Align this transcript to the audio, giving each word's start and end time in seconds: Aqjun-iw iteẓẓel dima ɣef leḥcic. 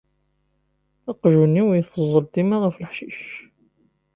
Aqjun-iw 1.11 1.67
iteẓẓel 1.79 2.25
dima 2.33 2.57
ɣef 2.63 2.75
leḥcic. 2.77 3.19